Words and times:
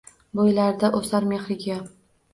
Bo’ylarida 0.39 0.89
o’sar 1.01 1.29
mehrigiyosi 1.35 1.93